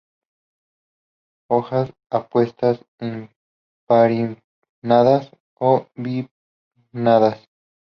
Hojas 1.47 1.93
opuestas, 2.09 2.83
imparipinnadas 3.01 5.29
o 5.59 5.85
bipinnadas. 5.95 7.47